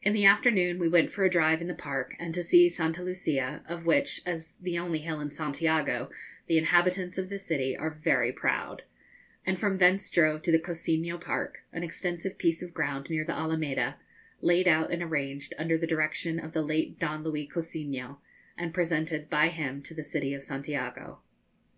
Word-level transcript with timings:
In 0.00 0.14
the 0.14 0.24
afternoon 0.24 0.78
we 0.78 0.88
went 0.88 1.10
for 1.10 1.26
a 1.26 1.28
drive 1.28 1.60
in 1.60 1.66
the 1.68 1.74
park, 1.74 2.16
and 2.18 2.32
to 2.32 2.42
see 2.42 2.70
Santa 2.70 3.02
Lucia, 3.02 3.62
of 3.68 3.84
which, 3.84 4.22
as 4.24 4.54
the 4.54 4.78
only 4.78 5.00
hill 5.00 5.20
in 5.20 5.30
Santiago, 5.30 6.08
the 6.46 6.56
inhabitants 6.56 7.18
of 7.18 7.28
the 7.28 7.36
city 7.36 7.76
are 7.76 7.90
very 7.90 8.32
proud, 8.32 8.84
and 9.44 9.58
from 9.58 9.76
thence 9.76 10.08
drove 10.08 10.40
to 10.40 10.52
the 10.52 10.58
Cousiño 10.58 11.20
Park, 11.20 11.64
an 11.70 11.82
extensive 11.82 12.38
piece 12.38 12.62
of 12.62 12.72
ground 12.72 13.10
near 13.10 13.26
the 13.26 13.34
Alameda, 13.36 13.98
laid 14.40 14.66
out 14.66 14.90
and 14.90 15.02
arranged 15.02 15.52
under 15.58 15.76
the 15.76 15.86
direction 15.86 16.40
of 16.40 16.54
the 16.54 16.62
late 16.62 16.98
Don 16.98 17.22
Luis 17.22 17.52
Cousiño, 17.52 18.20
and 18.56 18.72
presented 18.72 19.28
by 19.28 19.48
him 19.48 19.82
to 19.82 19.92
the 19.92 20.02
city 20.02 20.32
of 20.32 20.42
Santiago. 20.42 21.18